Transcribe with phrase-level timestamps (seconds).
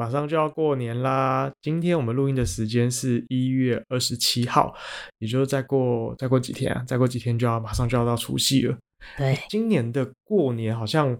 [0.00, 1.52] 马上就要过年啦！
[1.60, 4.74] 今天我们录音的时间是一月二十七号，
[5.18, 8.74] 也就是再过再过几天啊，再过几天就要马上就要到除夕了。
[9.18, 11.14] 对，今年的过年好像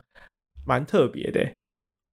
[0.64, 1.46] 蛮特别的。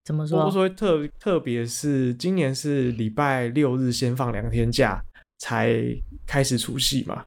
[0.04, 0.44] 怎么说？
[0.44, 5.02] 我说特特别是今年是礼拜六日先放两天假，
[5.38, 5.82] 才
[6.26, 7.24] 开始除夕嘛。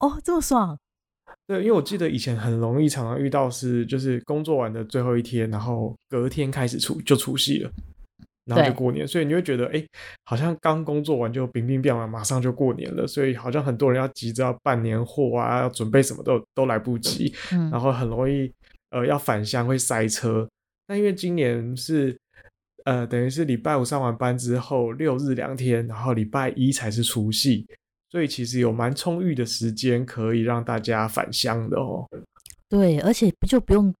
[0.00, 0.76] 哦，这么爽。
[1.46, 7.70] 对，因为我记得以前很容易常常遇到是，就是工作完的最后一天，然后隔天开始除就除夕了，
[8.46, 9.84] 然后就过年，所以你会觉得，哎，
[10.24, 18.50] 好像刚工作完就兵兵变完，马上就过年了，所以好像很多人要急着要办年货啊，要准备什么都都来不及，嗯，然后很容易
[18.90, 20.48] 呃要返乡会塞车。
[20.86, 22.16] 那因为今年是，
[22.84, 27.66] 呃，等于是礼拜五上完班之后，六日两天，然后礼拜一才是除夕，
[28.08, 32.06] 所以其实有蛮充裕的时间可以让大家返乡的哦。
[32.68, 33.92] 对，而且就不用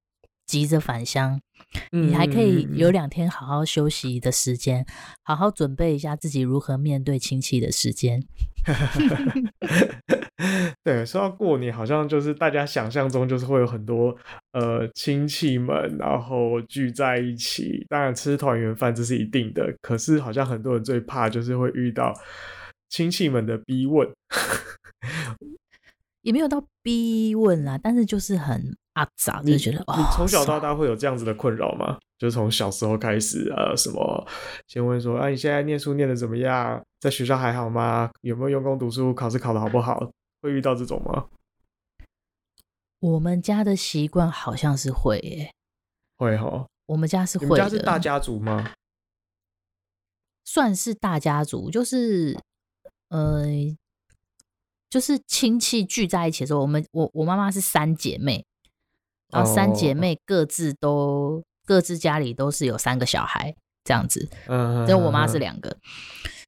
[0.46, 1.40] 急着返乡，嗯，
[1.90, 4.84] 你还可以有两天好好休息的时间，
[5.22, 8.22] 好好准备一下自己如何面对亲戚的时间。
[10.82, 14.16] 对，说到过年，好像就是大家想象中就是会有很多
[14.52, 19.72] 呃亲戚们，然后聚在一起，当然吃团圆饭这是一定的。
[19.82, 22.12] 可是好像很多人最怕就是会遇到
[22.88, 24.08] 亲戚们的逼问，
[26.22, 31.98] 也没有到逼问啦，但是就是很阿杂，就觉得你从小到大会有这样子的困扰吗？
[32.18, 34.26] 就从小时候开始，呃，什么
[34.66, 36.82] 先问说，啊，你现在念书念的怎么样？
[36.98, 38.10] 在学校还好吗？
[38.22, 39.14] 有没有用功读书？
[39.14, 40.10] 考试考的好不好？
[40.40, 41.26] 会遇到这种吗？
[43.00, 45.52] 我们家的习惯好像是会耶，
[46.16, 46.66] 会哈。
[46.86, 47.56] 我们家是会的。
[47.56, 48.72] 家是大家族吗？
[50.46, 52.38] 算是大家族，就是，
[53.08, 53.44] 呃，
[54.88, 58.46] 就是亲戚聚在一起的时候，我们我我妈妈是三姐妹，
[59.32, 61.42] 然后三姐妹各自都。
[61.68, 65.80] 各自家里都是有三个小孩这样子，嗯，只有我妈是两个，嗯，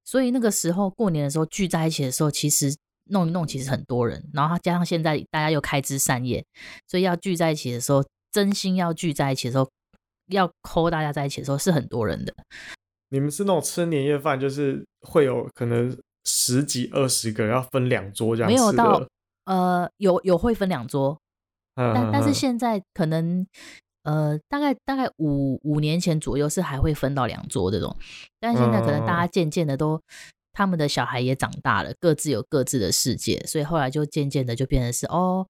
[0.05, 2.73] 所以那个时候过年的时候聚在一起的时候，其实
[3.11, 6.45] 弄一弄其实很多人，然后加上现在大家又开枝散叶，
[6.87, 9.69] 所以要聚在一起的时候，真心要聚在一起的时候，
[10.29, 12.33] 要抠大家在一起的时候是很多人的。
[13.09, 18.57] 你们是那种吃年夜饭，就是会有可能十几二十个人要分两桌这样子？
[18.57, 19.05] 没有到，
[19.47, 21.19] 呃，有有会分两桌，嗯，
[21.95, 23.47] 但但是现在可能。
[24.05, 27.95] 呃，大概大概五五年前左右是还会分到两桌这种，
[28.41, 30.03] 但现在可能大家渐渐的都、嗯，
[30.55, 35.47] 他们的小孩也长大了，各自有各自的世界，所以后来就渐渐的就变成是哦，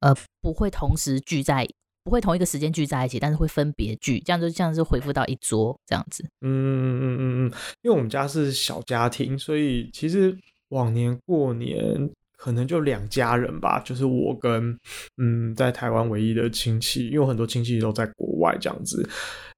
[0.00, 1.64] 呃，不会同时聚在，
[2.02, 6.24] 不会同一个时间聚在一起，但是会分别聚，这样就这样就恢复到一桌这样子。
[6.40, 7.52] 嗯嗯嗯嗯嗯，
[7.82, 10.36] 因为我们家是小家庭，所以其实
[10.70, 12.10] 往年过年。
[12.40, 14.74] 可能就两家人吧，就是我跟
[15.18, 19.06] 嗯，在台湾唯一的亲戚，因为很多亲戚都在国外这样子，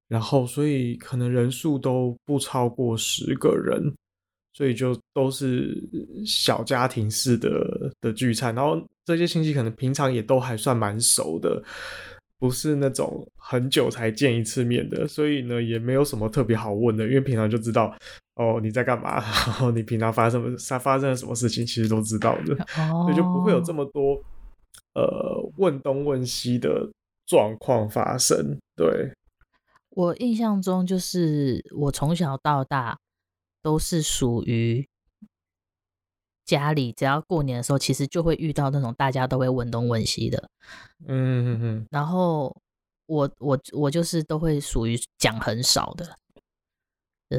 [0.08, 3.80] 然后所以可能人数都不超过十个人，
[4.52, 5.80] 所以就都是
[6.26, 11.62] 小家庭式的的聚餐，然后这些亲戚可能平常也都还算蛮熟的。
[12.38, 17.96] 不是那种很久才见一次面的，所以呢，也没有什么特别好问的，因为平常就知道
[18.34, 24.14] 哦，你在干嘛， 然后你平常发生什么发生了什么事情，其实都知道的，哦、所以就不会有这么多
[24.94, 26.90] 呃问东问西的
[27.26, 28.58] 状况发生。
[28.76, 29.12] 对，
[29.90, 32.98] 我印象中，就是我从小到大
[33.62, 34.88] 都是属于。
[36.44, 40.50] 家里只要过年的时候，其实就会遇到那种大家都会问东问西的，
[41.06, 41.86] 嗯嗯嗯。
[41.88, 42.54] 然后
[43.06, 46.18] 我我我就是都会属于讲很少的。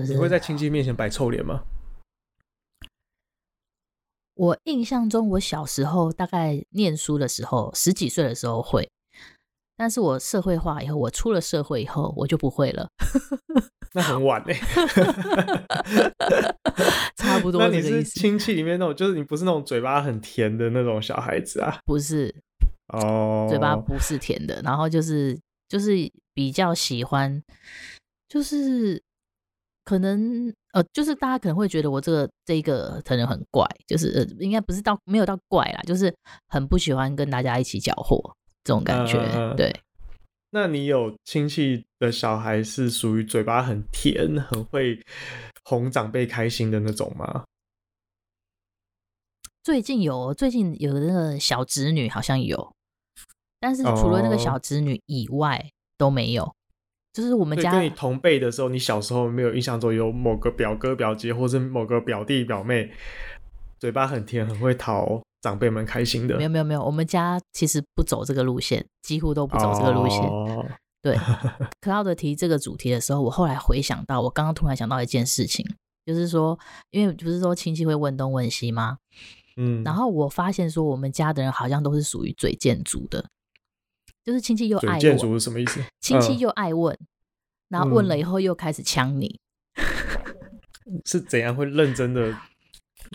[0.01, 1.63] 你会在亲戚面前摆臭脸吗？
[4.35, 8.89] 我印象中，我小时候大概念书的时候，十几岁的时候会。
[9.75, 12.87] 但是我社会化以后，我出了社会以后，我就不会了。
[13.93, 14.53] 那很晚呢，
[17.15, 17.61] 差不多。
[17.61, 21.77] 那你是亲戚里面那种，就是你不是那种嘴巴很甜的那种小孩子啊？
[21.85, 22.33] 不是，
[22.87, 25.91] 哦，嘴巴不是甜的，然后就是就是
[26.33, 27.43] 比较喜欢，
[28.27, 28.99] 就是
[29.83, 36.13] 可能呃，就是大家可能会觉得我这个这一个可能很怪，就是呃，应该不是到没有到怪啦，就是
[36.47, 38.17] 很不喜欢跟大家一起搅和。
[38.63, 39.75] 这种感觉，呃，对。
[40.51, 44.97] 那你有亲戚的小孩是属于嘴巴很甜、很会
[45.65, 47.43] 哄长辈开心的那种吗？
[49.63, 52.73] 最近有，最近有那个小侄女好像有，
[53.59, 56.55] 但是除了那个小侄女以外、哦、都没有。
[57.13, 62.91] 就是我们家跟你同辈的时候，你小时候没有印象中有某个表哥表姐或者某个表弟表妹，
[63.79, 66.35] 嘴巴很甜，很会讨长辈们开心的。
[66.37, 70.19] 没有没有没有，我们家其实不走这个路线，几乎都不走这个路线。
[70.21, 70.65] 哦、
[71.03, 71.15] 对，
[71.81, 75.63] Cloud 提这个主题的时候，我后来回想到，我刚刚突然想到一件事情，
[76.07, 76.57] 就是说，
[76.89, 78.97] 因为不是说亲戚会问东问西吗？
[79.55, 83.23] 嗯，然后我发现说，我们家的人好像都是属于嘴贱族的。
[84.23, 85.81] 就是亲戚又爱问，建筑是什么意思？
[85.99, 87.07] 亲戚又爱问，嗯、
[87.69, 89.39] 然后问了以后又开始呛你，
[91.05, 92.35] 是怎样会认真的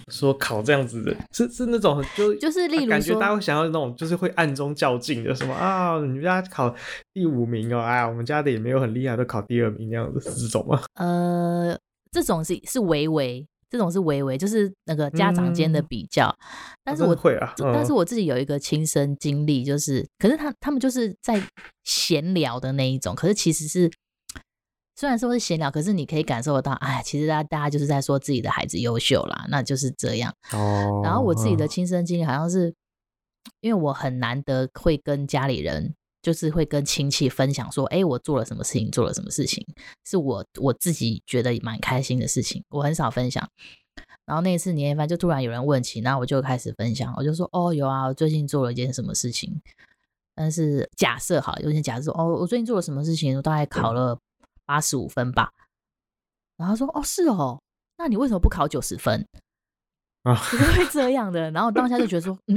[0.09, 1.17] 说考这样子的？
[1.33, 5.99] 是是那种就就是例如说，感觉大家会想要那种就是会暗中较劲的什么啊？
[6.01, 6.75] 你们家考
[7.13, 10.83] 第五名哦，哎呀，我们家的也没有很厉害，都考第二名那样子，是这种吗？
[10.95, 11.79] 呃，
[12.13, 13.47] 这种是是微微。
[13.71, 21.43] 这种是微微，就是那个家长间的比较，嗯、但是我会啊，嗯、但是我自己有一个亲身经历，就是，可是他他们就是在
[21.85, 23.91] 闲聊的那一种，可是其实是
[24.97, 30.35] 虽然说是闲聊，可是你可以感受得到，哎，其实大家大家就是在说自己的孩子优秀啦，那就是这样。
[30.53, 32.75] 哦，然后我自己的亲身经历好像是，
[33.61, 35.95] 因为我很难得会跟家里人。
[36.21, 39.65] 就是会跟亲戚分享说，哎，我做了什么事情，做了什么事情，
[40.05, 42.63] 是我我自己觉得蛮开心的事情。
[42.71, 43.49] 我很少分享。
[44.27, 47.15] 然后那一次年夜饭，就突然有人问起，然后我就开始分享。
[47.17, 49.61] 我就说，哦，有啊，我最近做了一件什么事情。
[50.35, 54.19] 但是假设哈，有点假设说，哦，我最近做了什么事情，我大概考了
[54.67, 55.51] 八十五分吧。
[56.57, 57.61] 然后说，哦，是哦，
[57.97, 59.27] 那你为什么不考九十分？
[60.25, 61.51] 啊，就是会这样的。
[61.53, 62.57] 然后当下就觉得说，嗯。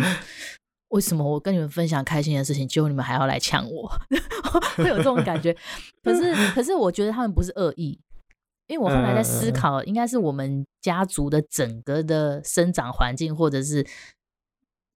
[0.92, 3.92] 为什么我跟你们分享开心的事情，结果你们还要来抢我？
[4.78, 5.56] 会有这种感觉。
[6.04, 8.00] 可是，可是我觉得他们不是恶意，
[8.68, 13.86] 因为我后来在思考，应该是我们家族的整个的生长环境，或者是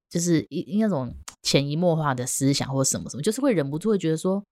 [0.10, 4.44] 就是一那种潜移默化的思想，或者什么什么，就是会忍不住会觉得说，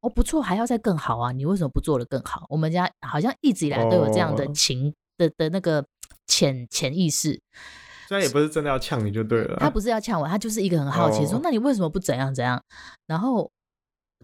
[0.00, 1.30] 哦，不错，还要再更好啊！
[1.32, 2.44] 你为什么不做的更好？
[2.48, 5.86] 我们家好像一直以来都有这样的情的的那个
[6.26, 7.40] 潜潜意识。
[8.08, 12.58] 虽然也不是真的要呛你就对了，他不是要呛我，他就是一个很好奇说，说那你为什么不怎样怎样？
[13.06, 13.50] 然后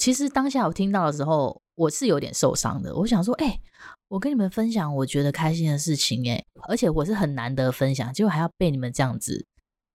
[0.00, 2.94] 其实当下我听到的时候，我是有点受伤的。
[2.96, 3.60] 我想说，哎、欸，
[4.08, 9.44] 我跟你们分享我觉得开心的事情，哎，而且我是很难得分享，结果还要被你们这样子、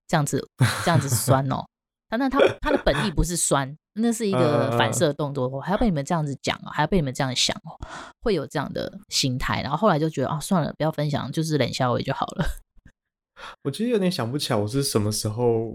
[0.06, 0.48] 这样子、
[0.84, 1.64] 这样子酸哦。
[2.08, 7.74] 他那他他的本意不是酸，那是一个反射动作，我还要被你们这样子讲哦，还要被你们这样想哦，
[8.20, 9.62] 会有这样的心态。
[9.62, 12.44] 然后后来就觉得啊，算了，不要分享，就是冷笑话就好了。
[13.62, 15.74] 我其实有点想不起来我是什么时候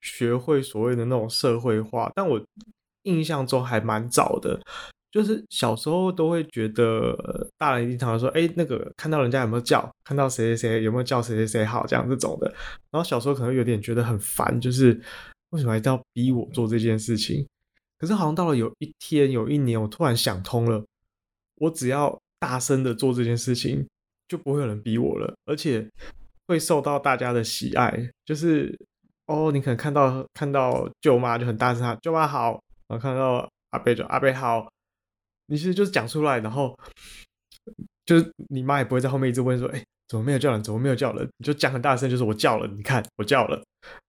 [0.00, 2.40] 学会所谓的那种社会化，但我
[3.04, 4.60] 印象中还蛮早的，
[5.10, 12.46] 就是小时候都会觉得大人一定常常说，哎，那个看到人家有没有叫，看到谁谁谁有没有叫谁谁谁好这样这种的，
[12.90, 15.00] 然后小时候可能有点觉得很烦，就是
[15.50, 17.46] 为什么一定要逼我做这件事情？
[17.98, 20.84] 可是好像到了有一天有一年，我突然想通了，
[21.56, 23.86] 我只要大声的做这件事情，
[24.28, 25.88] 就不会有人逼我了，而且。
[26.46, 28.76] 会受到大家的喜爱，就是
[29.26, 34.68] 哦，你可能看到看到舅妈就很大声喊舅妈好，然后看到阿贝就阿贝好，
[35.46, 36.78] 你其实就是讲出来，然后
[38.04, 40.62] 就是你妈也不会在后面一直问说，哎，怎么没有叫人？
[40.62, 41.26] 怎么没有叫人？
[41.38, 43.62] 你就讲很大声，就是我叫了，你看我叫了。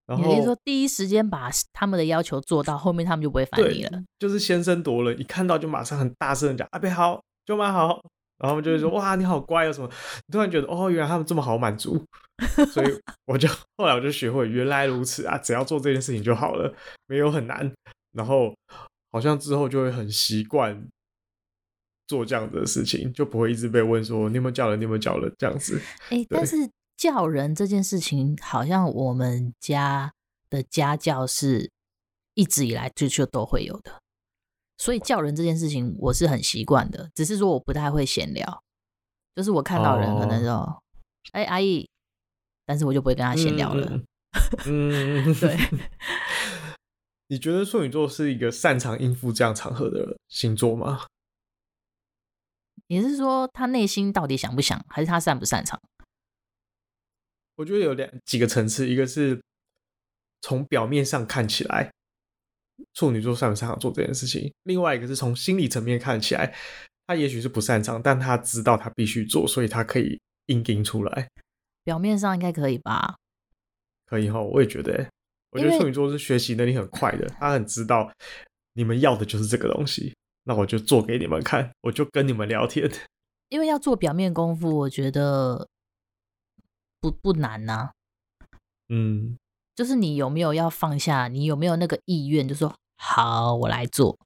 [0.06, 4.04] 然后你说第一时间把他们的要求做到，后面他们就不会烦你了。
[4.20, 8.00] 就是先声夺人，一看到就马上很大声的讲阿贝好，舅妈好。
[8.38, 9.72] 然后他们就会说：“哇，你好乖啊！
[9.72, 9.90] 什么？”
[10.28, 12.04] 你突然觉得，哦，原来他们这么好满足，
[12.74, 12.88] 所以
[13.26, 15.38] 我就后来我就学会，原来如此啊！
[15.38, 16.74] 只要做这件事情就好了，
[17.08, 17.72] 没有很难。
[18.12, 18.54] 然后
[19.12, 20.88] 好像之后就会很习惯
[22.08, 24.80] 做这样的事情，就不会一直被问说：“你有没有叫人？
[24.80, 25.82] 你有没有叫人？”这样子。
[26.10, 26.58] 哎，但是
[26.98, 30.14] 叫人这件事情，好像我们家
[30.50, 31.72] 的家教是
[32.34, 34.02] 一直以来就就都会有的。
[34.78, 38.64] 所以叫人这件事情我是很习惯的，只是说我不太会闲聊，
[39.36, 40.82] 就是我看到人可能说，
[41.32, 41.50] 哎、oh.
[41.50, 41.90] 欸、阿姨，
[42.66, 44.02] 但是我就不会跟他闲聊了。
[44.66, 45.58] 嗯， 对。
[47.28, 51.08] 你觉得处女座是一个擅长应付这样场合的星座吗？
[52.88, 55.82] 你是说他内心到底想不想，还是他擅不擅长？
[57.56, 59.42] 我觉得有两几个层次，一个是
[60.42, 61.92] 从表面上看起来。
[62.94, 64.54] 处女座擅不擅长做这件事情？
[64.64, 66.56] 另外一个是从心理层面看起来，
[67.08, 71.28] 他也许是不擅长，但他知道他必须做，所以他可以硬盯出来。
[71.84, 73.16] 表面上应该可以吧？
[74.06, 75.08] 可以哈，我也觉得。
[75.52, 78.12] 我觉得处女座是学习能力很快的，他很知道
[78.74, 80.14] 你们要的就是这个东西，
[80.44, 82.92] 那我就做给你们看，我就跟你们聊天。
[83.48, 85.70] 因为要做表面功夫，我觉得
[87.00, 87.92] 不不难呐、啊。
[88.90, 89.38] 嗯，
[89.76, 94.18] 就是你有没有要放下，你有没有那个意愿，就说好，我来做。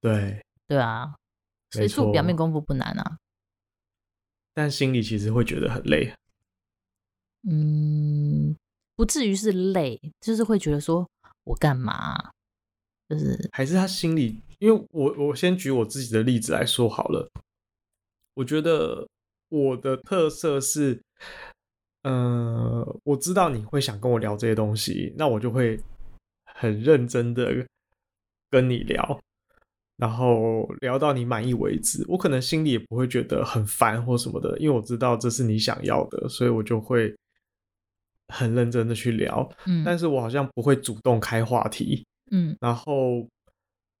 [0.00, 1.14] 对，对啊，
[1.70, 3.18] 所以做表面功夫不难啊，
[4.54, 6.14] 但心里其实会觉得很累。
[7.48, 8.56] 嗯，
[8.96, 11.08] 不至于是累，就是会觉得说
[11.44, 12.30] 我干嘛？
[13.08, 17.30] 就是还是他心里，因为我我先举我自己的例子来说好了。
[18.34, 19.06] 我觉得
[19.50, 21.02] 我的特色是，嗯、
[22.02, 25.78] 呃，我知道你会想跟我聊这些东西，那我就会
[26.44, 27.66] 很认真的
[28.50, 29.20] 跟你聊，
[29.96, 32.04] 然后聊到你满意为止。
[32.08, 37.14] 我可能心里也不会觉得很烦或什么的，因为我知道这是你想要的，所以我就会
[38.28, 39.48] 很认真的去聊。
[39.66, 42.04] 嗯，但是我好像不会主动开话题。
[42.30, 43.26] 嗯，然后。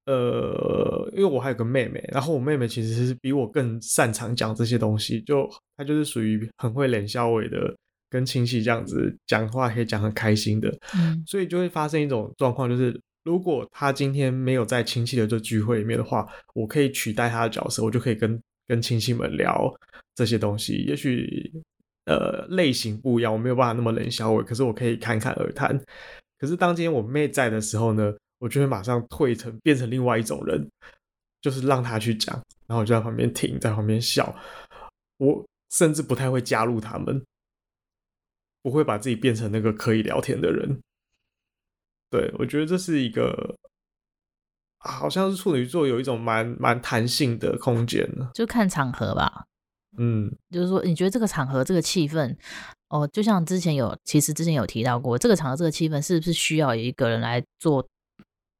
[0.06, 7.72] 呃，因为我还有个妹妹，然后我妹妹其实是比我更擅长讲这些东西，就她就是属于很会冷笑话的，
[8.12, 18.38] 跟亲戚这样子讲话可以讲很开心的，嗯，所以就会发生一种状况，就是如果他今天没有在亲戚的这聚会里面的话，我可以取代他的角色，我就可以跟
[18.68, 19.74] 跟亲戚们聊
[20.14, 21.50] 这些东西，也许
[22.04, 25.80] 呃类型不一样，我没有办法那么冷笑话，可是我可以侃侃而谈。
[26.38, 30.68] 可是当今天我妹在的时候呢，我就会马上退成变成另外一种人，
[31.40, 32.34] 就是让他去讲，
[32.66, 34.34] 然后我就在旁边听，在旁边笑。
[35.18, 37.22] 我甚至不太会加入他们，
[38.62, 40.80] 不会把自己变成那个可以聊天的人。
[42.10, 43.56] 对，我觉得这是一个，
[44.78, 49.46] 好像是处女座有一种蛮蛮弹性的空间呢，就看场合吧。
[49.98, 52.36] 嗯，就是说，你觉得这个场合这个气氛。
[52.88, 57.88] 哦，就像之前有，其实之前有提到过，这个场合这个气氛是不是需要有一个人来做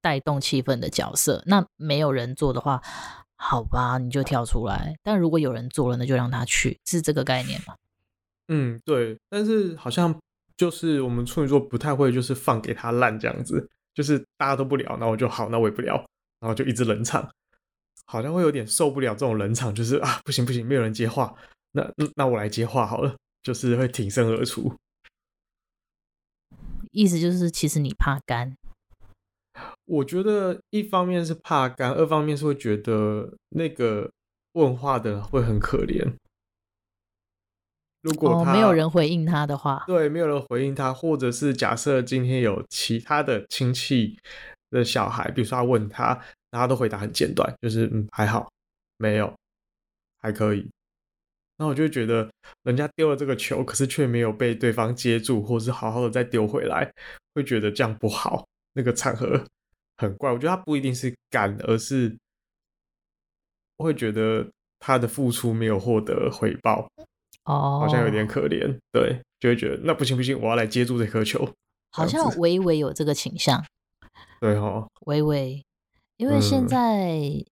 [0.01, 1.43] 带动气氛的角色？
[1.45, 2.81] 那没有人做的话，
[3.37, 4.95] 好吧，你就跳出来。
[5.03, 7.75] 但如果有人做了，那就让他去，是这个概念吗？
[8.53, 9.17] 嗯，对。
[9.31, 10.15] 但是好像
[10.57, 15.95] 就是我们处女座不太会，就是放给他烂这样子，就是大家都不聊，那我就好，那我也不聊，
[16.41, 17.27] 然后就一直冷场，
[18.07, 21.35] 好像会有点受不了这种冷场，就是啊，不行不行，没有人接话，
[21.73, 23.17] 那那我来接话好了。
[23.43, 24.73] 就是会挺身而出，
[26.93, 28.57] 意思就是其实你怕干。
[29.87, 34.09] 我觉得一方面是怕干，二方面是会觉得那个
[34.53, 36.15] 问话的人会很可怜。
[38.03, 44.19] 如果他、哦、没有人回应他的话，对，没有人回应他，或者是假设今天有其他的亲戚
[44.71, 46.09] 的小孩，比如说他问他，
[46.51, 48.51] 然后他都回答很简短，就是嗯还好，
[48.99, 49.33] 没有，
[50.21, 50.69] 还可以。
[51.59, 52.29] 那我就觉得，
[52.65, 56.91] 人家丢了这个球，可是却没有被对方接住，或是好好的再丢回来，
[57.35, 58.45] 会觉得这样不好。
[58.73, 59.45] 那个场合
[59.99, 62.17] 很怪，我觉得他不一定是干，而是
[63.77, 64.49] 会觉得
[64.81, 66.91] 他的付出没有获得回报，
[67.45, 68.79] 哦，好像有点可怜。
[68.93, 71.49] 对，就会觉得那不行不行，我要来接住这颗球。
[71.91, 73.65] 好像微微有这个倾向。
[74.41, 75.65] 对哦，微微，
[76.17, 77.19] 因为现在。
[77.19, 77.45] 嗯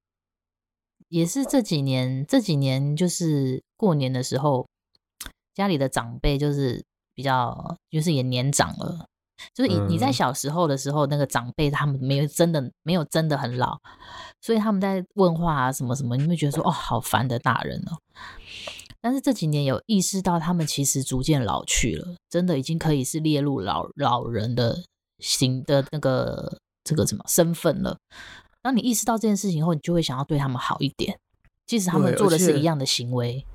[1.10, 4.68] 也是这几年，这几年就是过年的时候，
[5.52, 6.84] 家里的长辈就是
[7.16, 9.06] 比较，就是也年长了。
[9.52, 13.80] 就是你你在小时候的时候，那个长辈他们没有真的没有真的很老，
[14.40, 17.98] 所以他们在问话啊什么什么，你会觉得说哦好烦的大人哦。
[19.00, 24.84] 但是这几年有意识到他们其实逐渐老去了，真的已经可以是列入老老人的
[25.18, 27.98] 行的那个这个什么身份了。
[28.62, 31.18] 当你意识到这件事情后，你就会想要对他们好一点，
[31.66, 33.46] 即使他们做的是一样的行为，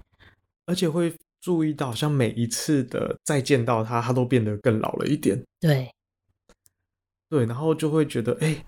[0.65, 5.39] 而且，会注意到，好像每一次的再见到他，他都变得更老了一点。
[5.59, 5.91] 对，
[7.29, 8.65] 对，然后就会觉得，哎、欸，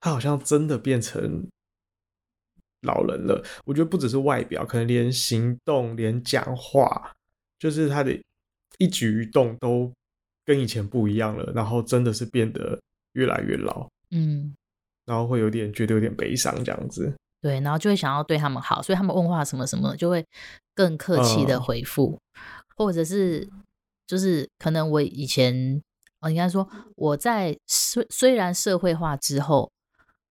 [0.00, 1.46] 他好像真的变成
[2.82, 3.42] 老人了。
[3.64, 7.12] 我觉得不只是外表，可能连行动、连讲话，
[7.58, 8.18] 就是他的
[8.78, 9.92] 一举一动都
[10.44, 11.52] 跟以前不一样了。
[11.54, 12.80] 然后真的是变得
[13.12, 13.88] 越来越老。
[14.10, 14.54] 嗯。
[15.06, 20.24] 然后会有点觉得有点悲伤这样子，对，然后就会想要对他们好，所以他们问话什么什么就会
[20.72, 22.40] 更客气的回复，嗯、
[22.76, 23.48] 或者是
[24.06, 25.82] 就是可能我以前
[26.20, 29.72] 哦，应该说我在虽虽然社会化之后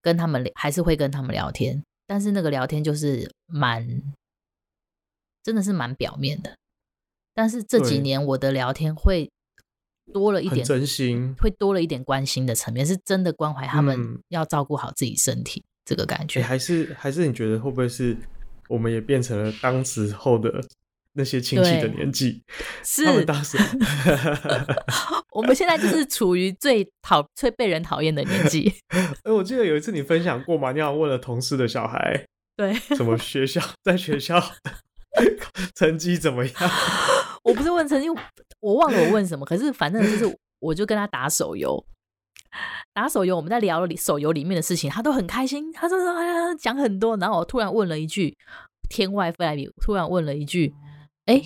[0.00, 4.02] 跟他们还是会跟他们聊天，但是那个聊天就是蛮
[5.44, 6.56] 真的是蛮表面的，
[7.32, 9.30] 但是这几年我的聊天会。
[10.12, 16.42] 多了一点真心，会多了一点关心的层面，是真的关怀他们要照顾好自己身体，嗯、这个感觉。
[16.42, 18.16] 还是还是你觉得会不会是
[18.68, 20.60] 我们也变成了当时候的
[21.14, 22.42] 那些亲戚的年纪？
[22.84, 23.58] 是他们当时，
[25.32, 28.72] 我们现在就是处于最讨最被人讨厌的年纪。
[29.24, 32.24] 哎，我记得有一次你分享过嘛，你好像问了同事的小孩，
[32.56, 34.40] 对，什么学校在学校
[35.74, 36.54] 成绩怎么样？
[37.42, 38.08] 我不是问成绩。
[38.60, 41.82] 我忘了我问什么，可是反正就是我就跟他打手游，
[42.92, 48.36] 打手游，我们在聊手游里面的事情，他都很开心，他说哎呀讲很多，然后我突然问了一句
[48.90, 50.74] 天外飞来笔，突然问了一句，
[51.30, 51.40] 哎，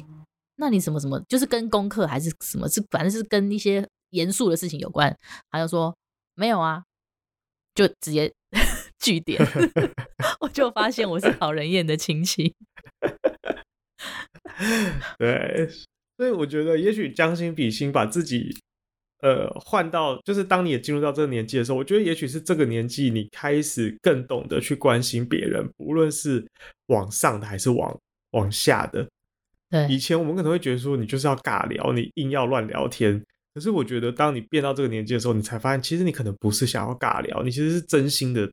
[0.57, 5.15] 那你什么什么，就是跟功课还是什么，是反正是跟一些严肃的事情有关，
[5.51, 5.95] 他就说
[6.35, 6.83] 没有啊，
[7.75, 8.33] 就直接
[8.99, 9.39] 句点，
[10.41, 12.55] 我就发现我是讨人厌的亲戚。
[15.19, 15.69] 对，
[16.17, 18.57] 所以我觉得，也许将心比心，把自己
[19.19, 26.43] 呃换到，就是当你也进入到这个年纪的时候，我觉得也许是这个年纪，你开始更懂得去关心别人，无论是
[26.87, 28.01] 往上的还是往
[28.31, 29.07] 往下的。
[29.75, 33.21] 对，以前我们可能会觉得说，你就是要尬聊，你硬要乱聊天。
[33.53, 38.49] 可是我觉得，当你变到这个年纪的时候，你才发现，其实你可能不是想要尬聊，你其实是真心的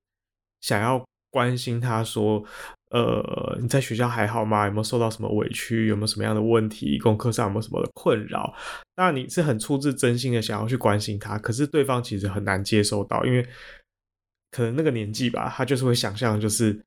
[0.61, 2.43] 想要关心他，说。
[2.91, 4.65] 呃，你在学校还好吗？
[4.65, 5.87] 有没有受到什么委屈？
[5.87, 6.99] 有没有什么样的问题？
[6.99, 8.53] 功课上有没有什么的困扰？
[8.95, 13.47] 当然，你是很出自真心的想要去关心他，可是对方其实很难接受到，因为
[14.51, 16.77] 可能那个年纪吧，他就是会想象，就是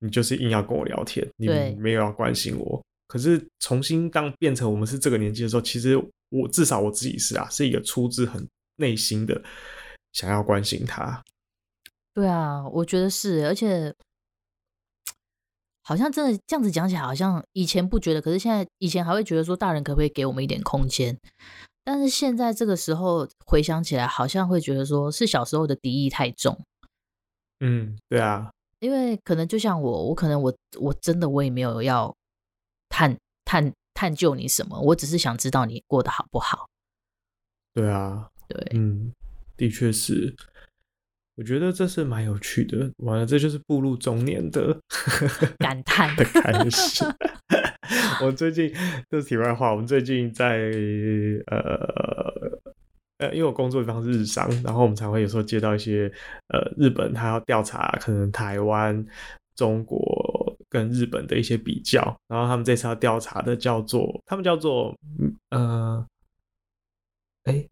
[0.00, 1.46] 你就是硬要跟我聊天，你
[1.78, 2.82] 没有要关心我。
[3.06, 5.96] 可是重新当变成我们是这个年纪的时候，其实
[6.30, 8.46] 我至少我自己是啊，是一个出自很
[8.76, 9.42] 内心的
[10.12, 11.22] 想要关心他。
[12.14, 13.94] 对啊，我觉得是，而且。
[15.88, 21.16] 好像真的这样子讲起来，好像以前不觉得，可是现在以前还会觉得说大人可不可以给我们一点空间？
[21.84, 26.58] 但是现在这个时候回想起来，好像会觉得说是小时候的敌意太重。
[27.60, 32.12] 嗯，对啊，因为可能就像我，我可能我我真的我也没有要
[32.88, 36.68] 探探探究你什么，我只是想知道你过得好不好。
[37.74, 39.12] 对啊，对，嗯，
[39.56, 40.34] 的确是。
[41.36, 44.80] 我觉得这是蛮有趣的，完了，这就是步入中年的
[45.58, 47.04] 感叹的开始。
[48.24, 48.72] 我最近
[49.10, 50.56] 这是题外话，我们最近在
[51.48, 51.62] 呃
[53.18, 56.10] 呃，因为我工作地方是日商，然后我们才会有时候接到一些
[56.48, 59.04] 呃日本他要调查可能台湾、
[59.54, 59.98] 中国
[60.68, 64.96] 跟日本的一些比较，然后他们这次要调查的叫做他们叫做
[65.50, 66.06] 呃
[67.44, 67.68] 哎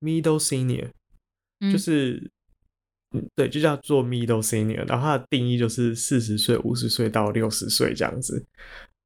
[0.00, 0.90] middle senior，
[1.72, 2.30] 就是。
[3.12, 8.44] 嗯，对，就叫做 middle senior，然后它的定义就是四十岁、五十岁到六十岁这样子。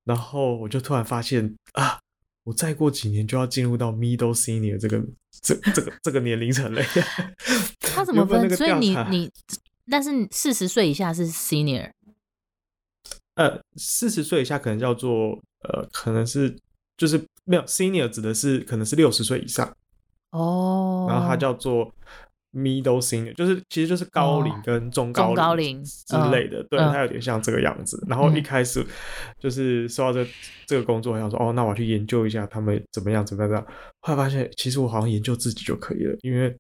[0.04, 2.00] 然后我就突然发现啊，
[2.44, 5.04] 我再过几年就要进入到 middle senior 这个
[5.42, 6.82] 这这个这个年龄层了。
[7.78, 8.48] 他怎么分？
[8.56, 9.30] 所以你你，
[9.90, 11.92] 但是四十岁以下是 senior。
[13.80, 15.30] 呃，四十岁以下可能叫做
[15.62, 16.54] 呃，可能是
[16.96, 19.66] 就是没有 senior 指的是可能是六十岁以上
[20.30, 21.92] 哦，然后它叫做。
[22.52, 28.04] Middle senior 就是其实就是高龄跟中高龄之类的，对，它有点像这个样子。
[28.08, 28.84] 然后一开始
[29.38, 30.28] 就是说到这
[30.66, 33.64] 这个工作，想说哦，那我去研究一下他们怎么样怎么样。
[34.00, 36.52] 后来发现其实我好像研究自己就可以了，因为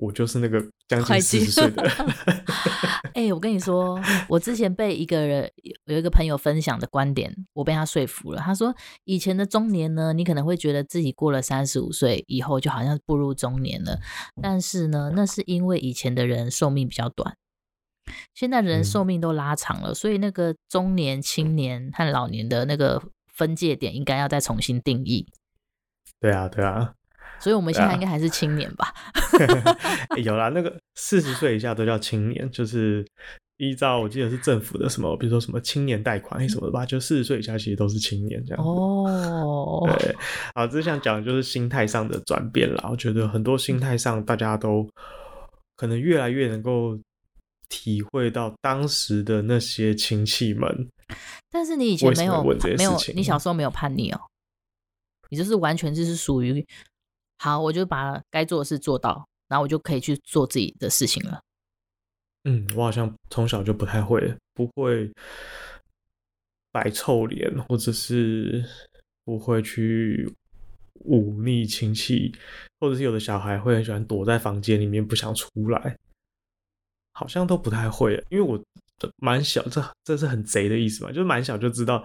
[0.00, 0.58] 我就是那个
[0.88, 1.82] 将近四十岁的。
[3.12, 5.50] 哎、欸，我跟你说，我之前被一个人
[5.84, 8.40] 有一个朋友分享的观点，我被他说服了。
[8.40, 14.00] 他说，以前的中年呢，你可能会觉得自己过了三十五岁以后就好像步入中年了，
[14.40, 17.36] 但是呢，那是因为以前的人寿命比较短，
[18.34, 25.26] 现在的人寿命都拉长了，所以那个中年、青年和老年的那个分界点应该要再重新定义。
[26.18, 26.94] 对啊，对啊。
[27.40, 28.92] 所以我们现在应该还是青年吧？
[30.14, 33.04] 欸、有啦，那个四十岁以下都叫青年，就是
[33.56, 38.62] 依照我记得是政府的什么，比如说什么青年贷款什么的吧，就四十岁以下其实都是青年这样。
[38.62, 40.14] 哦，对，
[40.54, 42.88] 好，这想讲的就是心态上的转变啦。
[42.90, 44.86] 我觉得很多心态上，大家都
[45.76, 46.98] 可能越来越能够
[47.70, 50.88] 体会到当时的那些亲戚们。
[51.50, 52.42] 但是你以前没有
[52.76, 54.20] 没有，你小时候没有叛逆哦，
[55.30, 56.66] 你就是完全就是属于。
[57.42, 61.40] 好，我就把该做的事做到，然后我就可以去做自己的事情了。
[62.44, 65.10] 嗯，我好像从小就不太会，不会
[66.70, 68.62] 摆臭脸，或者是
[69.24, 70.30] 不会去
[71.06, 72.30] 忤逆亲戚，
[72.78, 75.96] 或者是有的小孩会很喜欢躲在房间里面不想出来，
[77.14, 78.22] 好像都不太会。
[78.28, 78.62] 因为我
[79.16, 82.04] 蛮小，这这是很贼的意思嘛，就是蛮小就知道，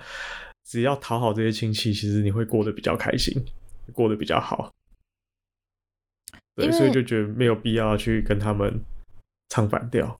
[0.63, 3.33] 只要讨好这些亲戚，其实你会过得比较开心，
[3.91, 4.73] 过得比较好。
[6.55, 8.81] 对，所以就觉得没有必要去跟他们
[9.49, 10.17] 唱反调。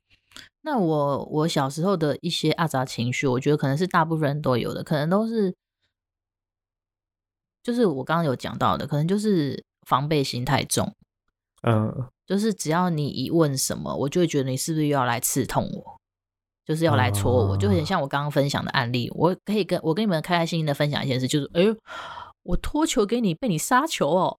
[0.62, 5.56] 那我我小时候的一些阿杂情绪，我觉得可能是大部分人都有的，可能都是，
[7.63, 10.93] 就是我刚刚有讲到的，可能就是防备心太重。
[11.63, 16.00] 嗯，就是只要你一问什么，我就会觉得你是不是又要来刺痛我，
[16.65, 19.10] 就是要来戳我，嗯、就很像我刚刚分享的案例。
[19.15, 21.76] 我可以跟我跟你们开开心心的分享一件事，就是哎呦。
[22.48, 24.38] 我托球给你，被你杀球哦，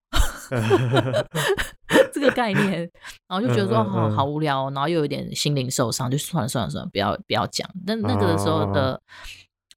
[2.13, 2.89] 这个概念，
[3.27, 7.69] 然后就觉得说好好无聊，然后又有点心灵受伤，就算了算了算了，不要不要讲。
[7.85, 9.01] 那那个时候的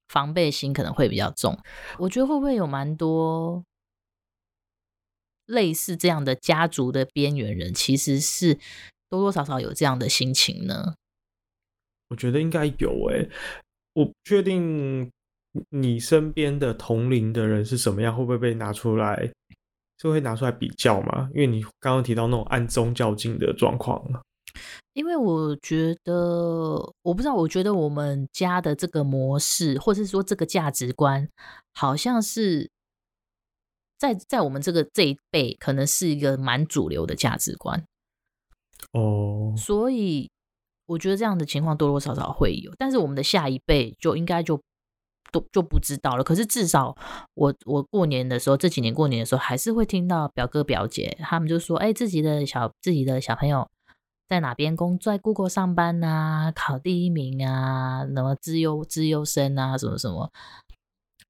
[0.07, 1.57] 防备心可能会比较重。
[1.99, 3.63] 我觉得会不会有蛮多
[5.45, 8.55] 类似这样的家族的边缘人，其实是
[9.09, 10.95] 多多少少有这样的心情呢？
[12.09, 13.29] 我觉得应该有诶、欸，
[13.93, 15.11] 我不确定。
[15.71, 18.15] 你身边的同龄的人是什么样？
[18.15, 19.29] 会不会被拿出来？
[20.01, 21.29] 就会拿出来比较嘛？
[21.35, 24.03] 因为你刚刚提到那种暗中较劲的状况。
[24.93, 26.13] 因为我觉得，
[27.03, 31.29] 我不知道，我觉得我们家的这个模式，或者是说这个价值观，
[31.71, 32.71] 好像是
[33.99, 37.85] 在在我们这个这一辈，可能是一个蛮主流的价值观。
[38.93, 40.31] 哦，所以
[40.87, 44.59] 我觉得这样的情况多多少少会有，但是我们的下一辈就应该就。
[45.31, 46.23] 都就不知道了。
[46.23, 46.95] 可是至少
[47.33, 53.67] 我我过年的时候，这几年过年的时候，还是会听到表哥表姐他们就说：“哎、自己的小自己的小朋友
[54.27, 60.29] 在哪边工作，在 Google 上班啊，考第一名啊，什么资优资优生啊，什么什么。”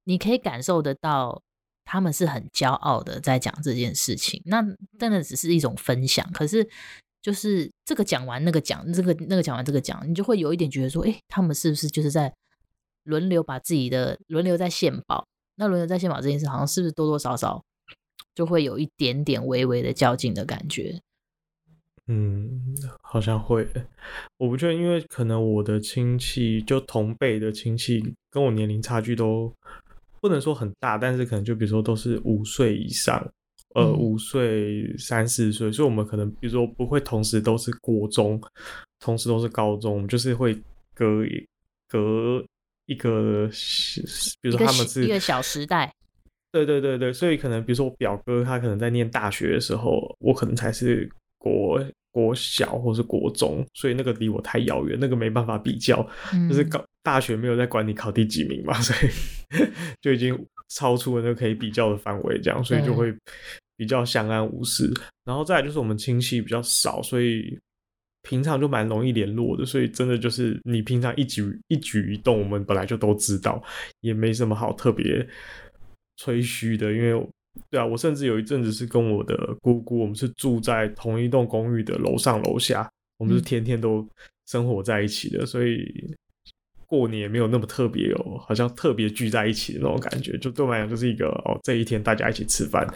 [0.04, 1.42] 你可以感受得到，
[1.86, 4.42] 他们是很骄傲的在讲这件事情。
[4.46, 4.64] 那
[4.98, 6.28] 真的只是一种分享。
[6.34, 6.68] 可是
[7.22, 12.34] 就是这个讲完那个讲，这个那个讲完这个讲，你就会有一点觉得说：“哎、他们是不是就是在？”
[13.04, 17.64] 轮流把自己的轮流在献宝，那轮流在献宝这件事，好像是不是多多少少
[18.36, 21.02] 就会有一点点微微的较劲的感觉？
[22.08, 23.68] 嗯，好像会。
[24.38, 29.54] 我不确定，因为可能我的亲戚就同辈的亲戚跟我年龄差距都
[30.20, 33.26] 不能说很大，但是可能就比如说都是五岁以上，
[33.76, 38.42] 呃，五岁三四岁，所以我们可能比如说不会同时都是国中，
[39.00, 40.60] 同时都是高中，就是会
[40.94, 41.48] 隔一
[41.88, 42.44] 隔。
[42.92, 43.50] 一个，
[44.42, 45.94] 比如说他们是一个小时代，
[46.52, 59.12] 对对对对，所以可能比如说我表哥他可能在念大学的时候，我可能才是国国小或是国中，所以那个离我太遥远，那个没办法比较，嗯、就是高大学没有在管你考第几名嘛，所以
[60.02, 60.38] 就已经
[60.70, 63.16] 超出了那个可以比较的范围，这样，所以就会
[63.78, 64.92] 比较相安无事。
[65.24, 67.58] 然后再来就是我们亲戚比较少，所以。
[68.24, 73.62] 平常就蛮容易联络的，所以真的就是你平常一举一举一动，我们本来就都知道，
[74.02, 75.28] 也没什么好特别
[76.18, 76.94] 吹嘘的。
[76.94, 77.28] 因为，
[77.70, 84.08] 对啊，我甚至有一阵子是跟我的姑姑，我们是住在同一栋公寓的楼上楼下，我们是天天都
[84.48, 86.14] 生活在一起的，所以
[86.86, 90.38] 过年也没有那么特别有，好像特别聚在一起的那种感觉。
[90.38, 92.88] 就对我来讲，就是一个哦，这一天大家一起吃饭。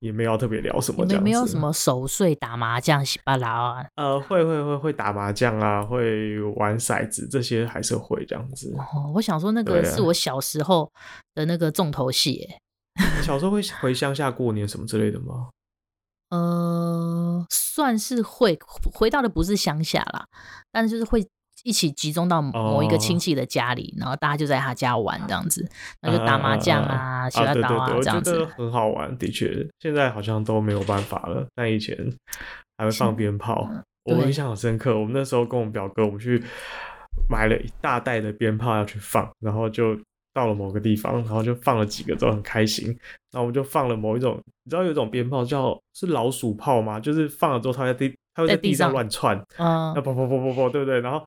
[0.00, 3.86] 也没有特别聊什么，没没有什么守岁打麻将、洗巴拉啊。
[3.96, 8.74] 呃，会会会会打麻将啊，会玩骰子，这些还是会这样子。
[8.78, 10.90] 哦，我想说那个是我小时候
[11.34, 12.46] 的那个重头戏。
[13.22, 15.50] 小时候会回乡下过年什么之类的吗？
[16.30, 18.58] 呃，算是会
[18.92, 20.26] 回到的不是乡下啦，
[20.72, 21.26] 但是就是会。
[21.66, 25.68] 一起集中到某一个亲戚的家里，哦，然后大家就在他家玩这样子，
[26.00, 29.18] 那就打麻将啊、洗碗刀啊这样子，很好玩。
[29.18, 31.44] 的确，现在好像都没有办法了。
[31.56, 31.96] 但以前
[32.78, 33.68] 还会放鞭炮，
[34.04, 34.96] 我印象很深刻。
[34.96, 36.40] 我们那时候跟我们表哥，我们去
[37.28, 39.98] 买了一大袋的鞭炮要去放，然后就
[40.32, 42.86] 到了某个地方，然后就放了几个，都很开心。
[43.32, 47.00] 然后我们就放了某一种，你知道有一种鞭炮叫是老鼠炮吗？
[47.00, 51.00] 就是放了之后它在地，它会在地上乱窜，啊，那砰砰砰砰砰，对不对？
[51.00, 51.20] 然后。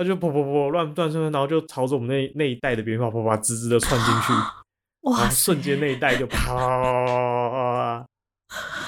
[0.00, 4.32] 他就噗噗噗乱乱窜，然后就朝着我们那那一带的鞭炮啪啪直直的窜进去，
[5.10, 5.28] 哇！
[5.28, 6.54] 瞬间那一带就啪，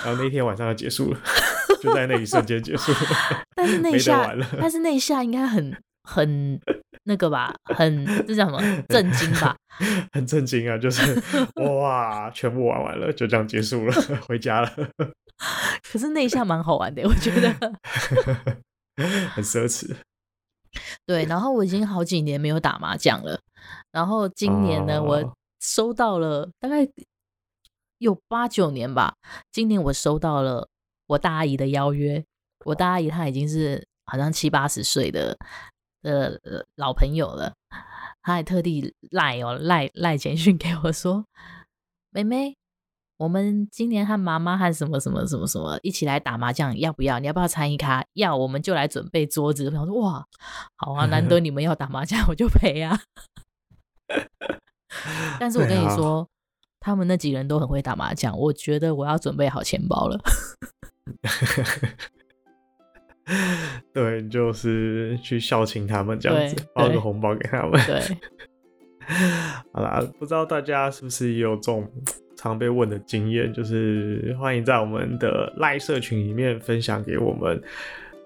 [0.03, 1.21] 然后那一天晚上就结束了，
[1.83, 2.99] 就在那一瞬间结束了。
[3.55, 5.77] 但是那一下，但是那一下应该很
[6.09, 6.59] 很
[7.05, 8.83] 那个吧，很这叫什么？
[8.89, 9.55] 震惊吧？
[10.13, 10.79] 很震惊啊！
[10.79, 11.23] 就是
[11.57, 13.93] 哇，全部玩完了，就这样结束了，
[14.27, 14.73] 回家了。
[15.93, 17.55] 可是那一下蛮好玩的，我觉得
[19.35, 19.95] 很奢侈。
[21.07, 23.41] 对，然后我已经好几年没有打麻将了，
[23.91, 26.89] 然后今年呢，我收到了大概
[27.99, 29.15] 有八九年吧。
[29.51, 30.69] 今年我收到了
[31.07, 32.25] 我大阿姨的邀约，
[32.65, 35.37] 我大阿姨她已经是好像七八十岁的
[36.03, 36.33] 呃
[36.77, 37.55] 老朋友了，
[38.23, 41.27] 她还特地赖哦赖赖简讯给我说，
[42.11, 42.62] 妹妹。
[43.23, 47.21] 我们今年和妈妈和什么什么什么什么一起来打麻将，要不要？
[47.21, 48.05] 你要不要参与卡？
[48.15, 49.65] 要，我们就来准备桌子。
[49.67, 50.27] 我想说，哇，
[50.75, 52.99] 好啊，难得你 们要打麻将，我就陪啊。
[55.39, 56.29] 但是我跟你说，
[56.81, 60.21] 他们那几人都很会打麻将，我觉得我要准备好钱包了。
[63.95, 67.81] 对，就是去孝敬他们这样子，包个红包给他们。
[67.87, 68.03] 对，
[69.73, 71.89] 好啦，不知道大家是不是也有这种。
[72.43, 77.63] 常被问的经验，就是欢迎在我们的赖社群里面分享给我们。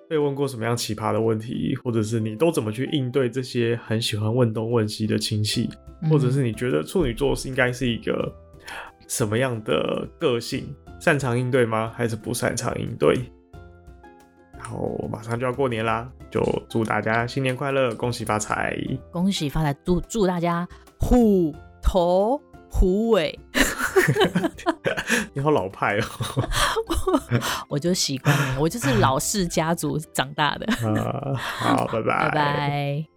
[0.09, 5.68] 被问过什么样奇葩的问题，或者是你都怎么去应对这些很喜欢问东问西的亲戚，
[6.00, 8.33] 嗯、或者是你觉得处女座是应该是一个
[9.09, 11.92] 什么样的个性，擅长应对吗？
[11.96, 13.18] 还是不擅长应对？
[14.52, 18.79] 然后马上就要过年啦，就祝大家新年快乐，恭喜发财，
[19.11, 20.64] 恭喜发财，祝祝大家
[21.00, 21.52] 虎
[21.83, 23.37] 头虎尾。
[25.35, 26.05] 你好老派哦！
[26.87, 27.40] 我
[27.77, 30.66] 我就习惯了，我就是老式家族长大的。
[31.37, 33.15] 好，拜拜，拜拜。